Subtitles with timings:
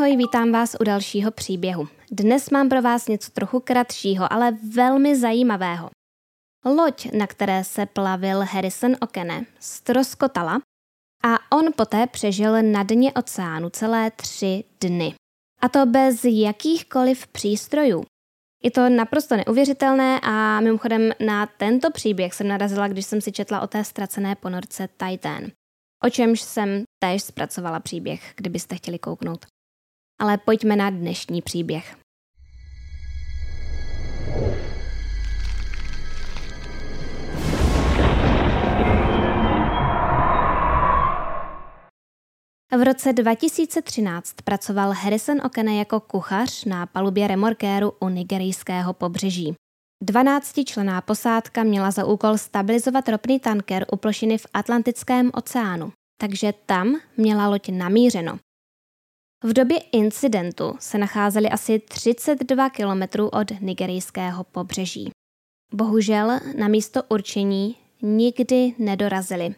[0.00, 1.88] ahoj, vítám vás u dalšího příběhu.
[2.10, 5.90] Dnes mám pro vás něco trochu kratšího, ale velmi zajímavého.
[6.64, 10.60] Loď, na které se plavil Harrison Okene, stroskotala
[11.24, 15.14] a on poté přežil na dně oceánu celé tři dny.
[15.60, 18.04] A to bez jakýchkoliv přístrojů.
[18.62, 23.60] Je to naprosto neuvěřitelné a mimochodem na tento příběh jsem narazila, když jsem si četla
[23.60, 25.44] o té ztracené ponorce Titan.
[26.04, 29.46] O čemž jsem též zpracovala příběh, kdybyste chtěli kouknout.
[30.20, 31.96] Ale pojďme na dnešní příběh.
[42.78, 49.54] V roce 2013 pracoval Harrison Okene jako kuchař na palubě remorkéru u nigerijského pobřeží.
[50.04, 57.00] 12-člená posádka měla za úkol stabilizovat ropný tanker u plošiny v Atlantickém oceánu, takže tam
[57.16, 58.38] měla loď namířeno.
[59.44, 65.10] V době incidentu se nacházeli asi 32 kilometrů od nigerijského pobřeží.
[65.74, 69.54] Bohužel na místo určení nikdy nedorazili.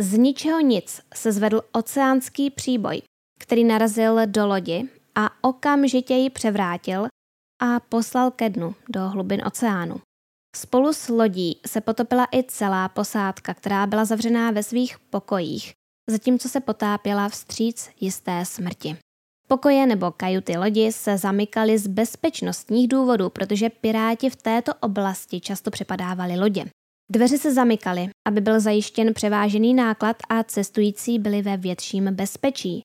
[0.00, 3.02] Z ničeho nic se zvedl oceánský příboj,
[3.40, 7.06] který narazil do lodi a okamžitě ji převrátil
[7.62, 10.00] a poslal ke dnu do hlubin oceánu.
[10.56, 15.72] Spolu s lodí se potopila i celá posádka, která byla zavřená ve svých pokojích,
[16.10, 18.96] zatímco se potápěla vstříc jisté smrti.
[19.48, 25.70] Pokoje nebo kajuty lodi se zamykaly z bezpečnostních důvodů, protože piráti v této oblasti často
[25.70, 26.64] přepadávali lodě.
[27.10, 32.82] Dveře se zamykaly, aby byl zajištěn převážený náklad a cestující byli ve větším bezpečí.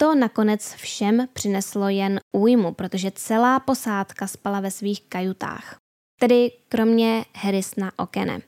[0.00, 5.76] To nakonec všem přineslo jen újmu, protože celá posádka spala ve svých kajutách.
[6.20, 8.40] Tedy kromě Harrisona Okene.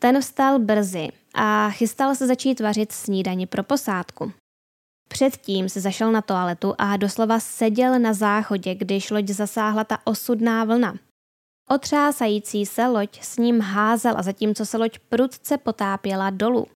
[0.00, 4.32] Ten vstal brzy a chystal se začít vařit snídani pro posádku.
[5.08, 10.64] Předtím se zašel na toaletu a doslova seděl na záchodě, když loď zasáhla ta osudná
[10.64, 10.94] vlna.
[11.70, 16.66] Otřásající se loď s ním házela, zatímco se loď prudce potápěla dolů.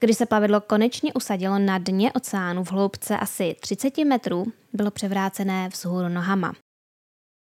[0.00, 5.68] Když se plavidlo konečně usadilo na dně oceánu v hloubce asi 30 metrů, bylo převrácené
[5.68, 6.52] vzhůru nohama.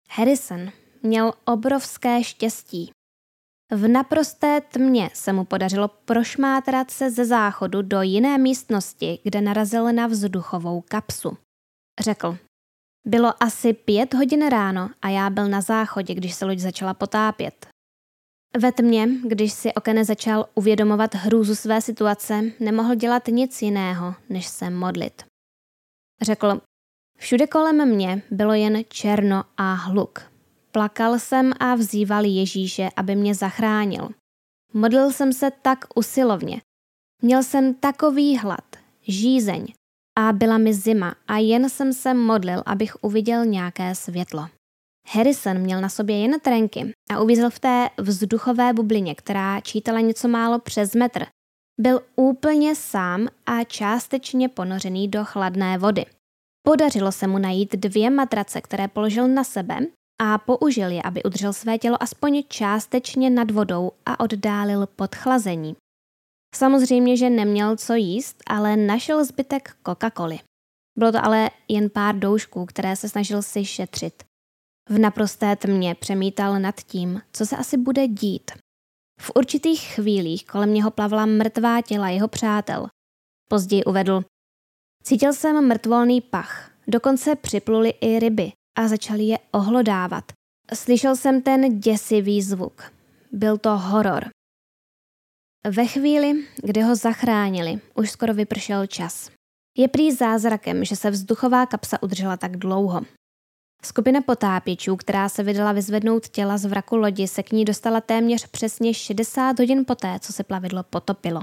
[0.10, 0.72] Harrison
[1.04, 2.92] měl obrovské štěstí.
[3.72, 9.94] V naprosté tmě se mu podařilo prošmátrat se ze záchodu do jiné místnosti, kde narazil
[9.94, 11.38] na vzduchovou kapsu.
[12.00, 12.38] Řekl,
[13.08, 17.68] bylo asi pět hodin ráno a já byl na záchodě, když se loď začala potápět.
[18.58, 24.48] Ve tmě, když si Okene začal uvědomovat hrůzu své situace, nemohl dělat nic jiného, než
[24.48, 25.24] se modlit.
[26.22, 26.62] Řekl,
[27.18, 30.33] všude kolem mě bylo jen černo a hluk.
[30.74, 34.10] Plakal jsem a vzýval Ježíše, aby mě zachránil.
[34.74, 36.62] Modlil jsem se tak usilovně.
[37.22, 38.66] Měl jsem takový hlad,
[39.02, 39.74] žízeň
[40.20, 44.48] a byla mi zima a jen jsem se modlil, abych uviděl nějaké světlo.
[45.08, 50.28] Harrison měl na sobě jen trenky a uvízl v té vzduchové bublině, která čítala něco
[50.28, 51.26] málo přes metr.
[51.80, 56.06] Byl úplně sám a částečně ponořený do chladné vody.
[56.68, 59.80] Podařilo se mu najít dvě matrace, které položil na sebe
[60.24, 65.76] a použil je, aby udržel své tělo aspoň částečně nad vodou a oddálil podchlazení.
[66.56, 70.40] Samozřejmě, že neměl co jíst, ale našel zbytek Coca-Coly.
[70.98, 74.24] Bylo to ale jen pár doušků, které se snažil si šetřit.
[74.90, 78.52] V naprosté tmě přemítal nad tím, co se asi bude dít.
[79.22, 82.88] V určitých chvílích kolem něho plavala mrtvá těla jeho přátel.
[83.50, 84.22] Později uvedl,
[85.04, 90.32] cítil jsem mrtvolný pach, dokonce připluli i ryby a začali je ohlodávat.
[90.74, 92.94] Slyšel jsem ten děsivý zvuk.
[93.32, 94.30] Byl to horor.
[95.68, 99.32] Ve chvíli, kdy ho zachránili, už skoro vypršel čas.
[99.78, 103.02] Je prý zázrakem, že se vzduchová kapsa udržela tak dlouho.
[103.84, 108.48] Skupina potápěčů, která se vydala vyzvednout těla z vraku lodi, se k ní dostala téměř
[108.48, 111.42] přesně 60 hodin poté, co se plavidlo potopilo.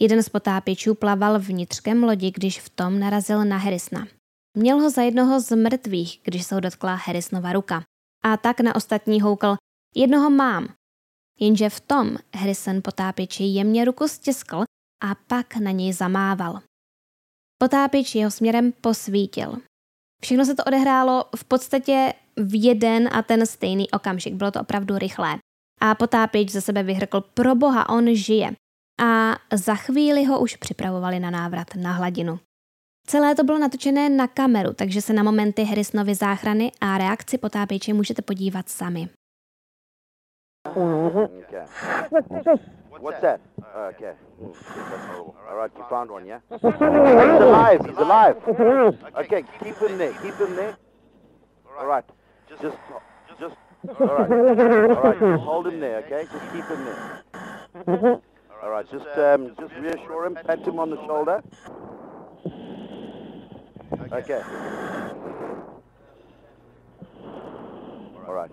[0.00, 4.06] Jeden z potápěčů plaval vnitřkem lodi, když v tom narazil na Harrisona.
[4.56, 7.82] Měl ho za jednoho z mrtvých, když se ho dotkla Harrisonova ruka.
[8.24, 9.56] A tak na ostatní houkal,
[9.94, 10.68] jednoho mám.
[11.40, 14.64] Jenže v tom Harrison potápěči jemně ruku stiskl
[15.02, 16.60] a pak na něj zamával.
[17.58, 19.56] Potápěč jeho směrem posvítil.
[20.22, 24.34] Všechno se to odehrálo v podstatě v jeden a ten stejný okamžik.
[24.34, 25.38] Bylo to opravdu rychlé.
[25.80, 28.52] A potápěč ze sebe vyhrkl, pro boha, on žije.
[29.00, 32.40] A za chvíli ho už připravovali na návrat na hladinu.
[33.06, 37.92] Celé to bylo natočené na kameru, takže se na momenty Harrisonovy záchrany a reakci potápěče
[37.94, 39.08] můžete podívat sami.
[58.62, 58.92] All right.
[58.92, 59.06] Just,
[59.36, 60.36] um, just reassure him.
[60.46, 61.42] Pat him on the shoulder.
[64.12, 64.42] Okay.
[68.26, 68.52] All right.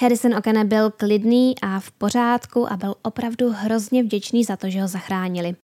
[0.00, 4.82] Harrison Okene byl klidný a v pořádku a byl opravdu hrozně vděčný za to, že
[4.82, 5.56] ho zachránili.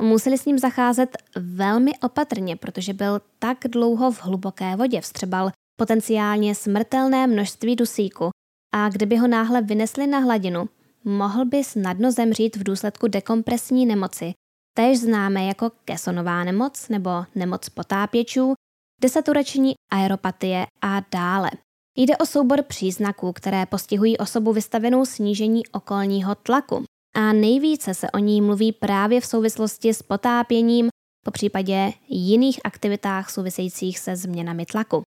[0.00, 6.54] Museli s ním zacházet velmi opatrně, protože byl tak dlouho v hluboké vodě, vstřebal potenciálně
[6.54, 8.30] smrtelné množství dusíku
[8.74, 10.68] a kdyby ho náhle vynesli na hladinu,
[11.04, 14.32] mohl by snadno zemřít v důsledku dekompresní nemoci,
[14.74, 18.54] též známé jako kesonová nemoc nebo nemoc potápěčů,
[19.00, 21.50] desaturační aeropatie a dále.
[21.96, 26.84] Jde o soubor příznaků, které postihují osobu vystavenou snížení okolního tlaku.
[27.14, 30.88] A nejvíce se o ní mluví právě v souvislosti s potápěním,
[31.24, 35.02] po případě jiných aktivitách souvisejících se změnami tlaku.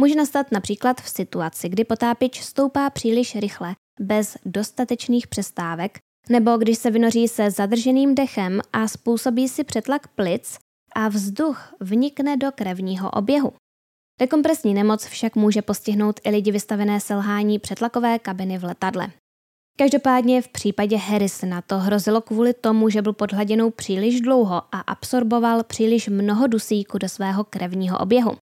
[0.00, 6.78] Může nastat například v situaci, kdy potápěč stoupá příliš rychle, bez dostatečných přestávek, nebo když
[6.78, 10.58] se vynoří se zadrženým dechem a způsobí si přetlak plic
[10.94, 13.52] a vzduch vnikne do krevního oběhu.
[14.20, 19.08] Dekompresní nemoc však může postihnout i lidi vystavené selhání přetlakové kabiny v letadle.
[19.78, 24.80] Každopádně v případě Harrisona to hrozilo kvůli tomu, že byl pod hladinou příliš dlouho a
[24.80, 28.36] absorboval příliš mnoho dusíku do svého krevního oběhu.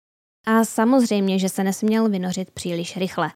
[0.46, 3.30] A samozřejmě, že se nesměl vynořit příliš rychle.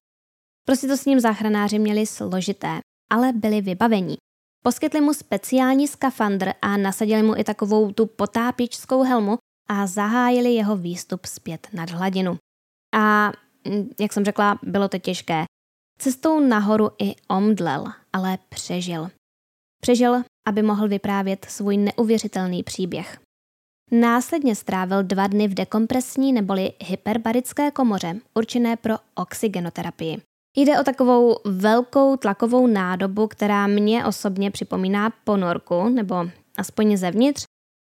[0.67, 2.81] Prostě to s ním záchranáři měli složité,
[3.13, 4.17] ale byli vybavení.
[4.63, 9.39] Poskytli mu speciální skafandr a nasadili mu i takovou tu potápěčskou helmu,
[9.71, 12.39] a zahájili jeho výstup zpět nad hladinu.
[12.95, 13.33] A,
[13.69, 15.45] mm, jak jsem řekla, bylo to těžké.
[15.99, 19.11] Cestou nahoru i omdlel, ale přežil.
[19.81, 23.21] Přežil, aby mohl vyprávět svůj neuvěřitelný příběh.
[23.91, 30.23] Následně strávil dva dny v dekompresní neboli hyperbarické komoře, určené pro oxygenoterapii.
[30.57, 37.45] Jde o takovou velkou tlakovou nádobu, která mě osobně připomíná ponorku, nebo aspoň zevnitř,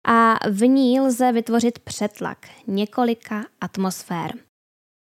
[0.07, 4.33] a v ní lze vytvořit přetlak několika atmosfér.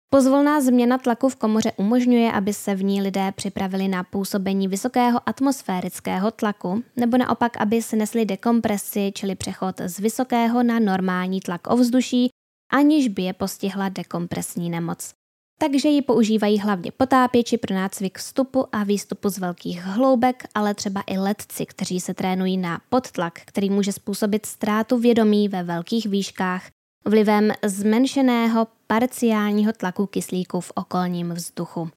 [0.09, 5.29] Pozvolná změna tlaku v komoře umožňuje, aby se v ní lidé připravili na působení vysokého
[5.29, 11.61] atmosférického tlaku, nebo naopak, aby si nesli dekompresi, čili přechod z vysokého na normální tlak
[11.67, 12.29] ovzduší,
[12.71, 15.13] aniž by je postihla dekompresní nemoc
[15.57, 21.03] takže ji používají hlavně potápěči pro nácvik vstupu a výstupu z velkých hloubek, ale třeba
[21.07, 26.69] i letci, kteří se trénují na podtlak, který může způsobit ztrátu vědomí ve velkých výškách
[27.05, 31.89] vlivem zmenšeného parciálního tlaku kyslíku v okolním vzduchu.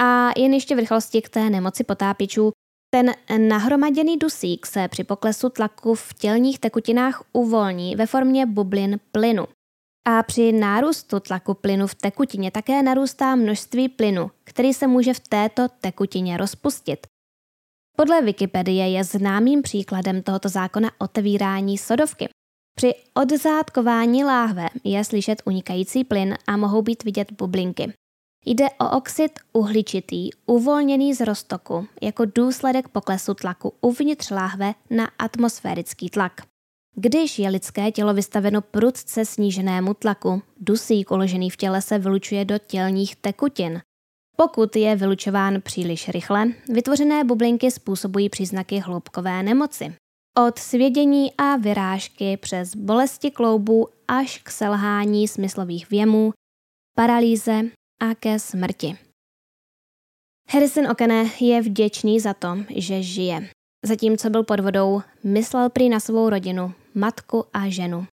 [0.00, 2.50] A jen ještě v rychlosti k té nemoci potápěčů.
[2.94, 3.14] Ten
[3.48, 9.44] nahromaděný dusík se při poklesu tlaku v tělních tekutinách uvolní ve formě bublin plynu,
[10.04, 15.20] a při nárůstu tlaku plynu v tekutině také narůstá množství plynu, který se může v
[15.20, 17.06] této tekutině rozpustit.
[17.96, 22.28] Podle Wikipedie je známým příkladem tohoto zákona otevírání sodovky.
[22.76, 27.92] Při odzátkování láhve je slyšet unikající plyn a mohou být vidět bublinky.
[28.46, 36.10] Jde o oxid uhličitý uvolněný z roztoku jako důsledek poklesu tlaku uvnitř láhve na atmosférický
[36.10, 36.49] tlak.
[36.96, 42.58] Když je lidské tělo vystaveno prudce sníženému tlaku, dusík uložený v těle se vylučuje do
[42.58, 43.80] tělních tekutin.
[44.36, 49.94] Pokud je vylučován příliš rychle, vytvořené bublinky způsobují příznaky hloubkové nemoci.
[50.48, 56.32] Od svědění a vyrážky přes bolesti kloubů až k selhání smyslových věmů,
[56.96, 57.60] paralýze
[58.00, 58.98] a ke smrti.
[60.48, 63.48] Harrison Okene je vděčný za to, že žije.
[63.86, 68.06] Zatímco byl pod vodou, myslel prý na svou rodinu, matku a ženu.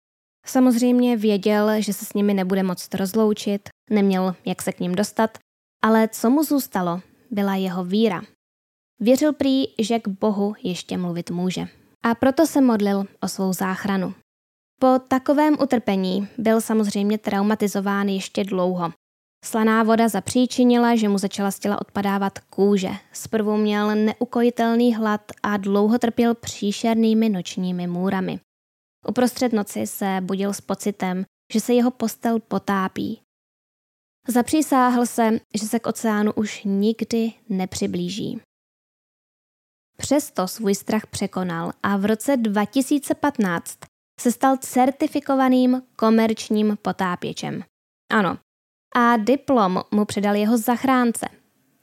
[0.47, 5.39] Samozřejmě věděl, že se s nimi nebude moct rozloučit, neměl jak se k ním dostat,
[5.85, 7.01] ale co mu zůstalo,
[7.31, 8.23] byla jeho víra.
[9.01, 11.67] Věřil prý, že k Bohu ještě mluvit může.
[12.05, 14.15] A proto se modlil o svou záchranu.
[14.81, 18.93] Po takovém utrpení byl samozřejmě traumatizován ještě dlouho.
[19.45, 22.91] Slaná voda zapříčinila, že mu začala z těla odpadávat kůže.
[23.13, 28.41] Zprvu měl neukojitelný hlad a dlouho trpěl příšernými nočními můrami.
[29.09, 33.21] Uprostřed noci se budil s pocitem, že se jeho postel potápí.
[34.29, 38.41] Zapřísáhl se, že se k oceánu už nikdy nepřiblíží.
[39.97, 43.79] Přesto svůj strach překonal a v roce 2015
[44.21, 47.65] se stal certifikovaným komerčním potápěčem.
[48.11, 48.39] Ano,
[48.97, 51.27] a diplom mu předal jeho zachránce.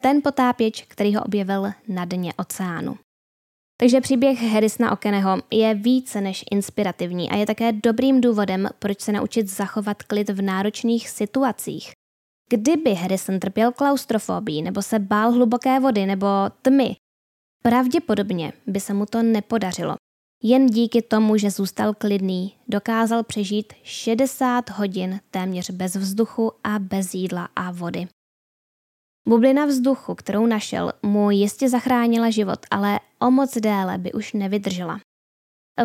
[0.01, 2.97] ten potápěč, který ho objevil na dně oceánu.
[3.81, 9.11] Takže příběh Harrisona Okeneho je více než inspirativní a je také dobrým důvodem, proč se
[9.11, 11.91] naučit zachovat klid v náročných situacích.
[12.49, 16.27] Kdyby Harrison trpěl klaustrofobii nebo se bál hluboké vody nebo
[16.61, 16.95] tmy,
[17.63, 19.95] pravděpodobně by se mu to nepodařilo.
[20.43, 27.13] Jen díky tomu, že zůstal klidný, dokázal přežít 60 hodin téměř bez vzduchu a bez
[27.13, 28.07] jídla a vody.
[29.27, 34.99] Bublina vzduchu, kterou našel, mu jistě zachránila život, ale o moc déle by už nevydržela.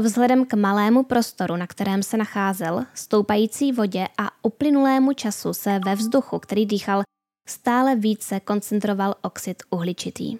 [0.00, 5.94] Vzhledem k malému prostoru, na kterém se nacházel, stoupající vodě a uplynulému času se ve
[5.94, 7.02] vzduchu, který dýchal,
[7.48, 10.38] stále více koncentroval oxid uhličitý.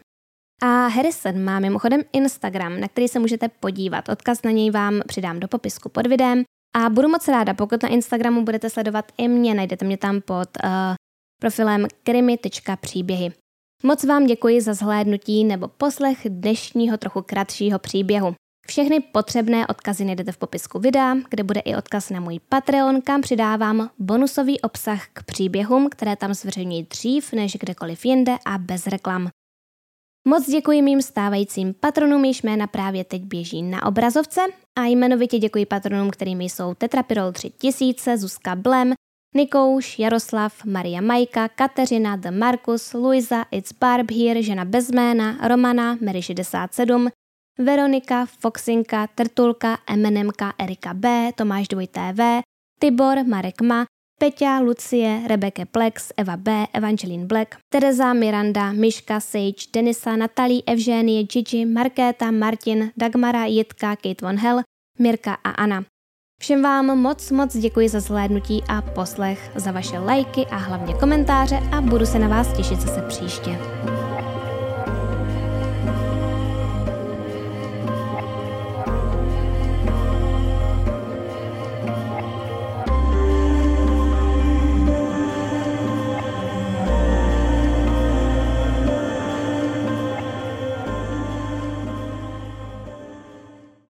[0.62, 4.08] A Harrison má mimochodem Instagram, na který se můžete podívat.
[4.08, 6.42] Odkaz na něj vám přidám do popisku pod videem.
[6.76, 10.48] A budu moc ráda, pokud na Instagramu budete sledovat i mě, najdete mě tam pod
[10.64, 10.70] uh,
[11.40, 13.32] profilem krimi.příběhy.
[13.82, 18.34] Moc vám děkuji za zhlédnutí nebo poslech dnešního trochu kratšího příběhu.
[18.68, 23.20] Všechny potřebné odkazy najdete v popisku videa, kde bude i odkaz na můj Patreon, kam
[23.20, 29.28] přidávám bonusový obsah k příběhům, které tam zveřejňuji dřív než kdekoliv jinde a bez reklam.
[30.28, 34.40] Moc děkuji mým stávajícím patronům, jež jména právě teď běží na obrazovce
[34.78, 38.94] a jmenovitě děkuji patronům, kterými jsou Tetrapirol 3000, Zuzka Blem,
[39.36, 45.98] Nikouš, Jaroslav, Maria Majka, Kateřina, The Markus, Luisa, It's Barb Here, Žena bez jména, Romana,
[46.00, 47.10] Mary 67,
[47.58, 52.42] Veronika, Foxinka, Trtulka, MNMka, Erika B, Tomáš 2TV,
[52.80, 53.84] Tibor, Marek Ma,
[54.20, 61.22] Peťa, Lucie, Rebeke Plex, Eva B, Evangeline Black, Tereza, Miranda, Miška, Sage, Denisa, Natalí, Evženie,
[61.22, 64.62] Gigi, Markéta, Martin, Dagmara, Jitka, Kate Von Hell,
[64.98, 65.84] Mirka a Anna.
[66.40, 71.60] Všem vám moc, moc děkuji za zhlédnutí a poslech, za vaše lajky a hlavně komentáře
[71.72, 73.58] a budu se na vás těšit zase příště.